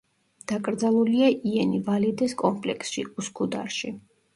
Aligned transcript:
დაკრძალულია 0.51 1.29
იენი 1.51 1.83
ვალიდეს 1.93 2.37
კომპლექსში, 2.45 3.09
უსქუდარში. 3.23 3.99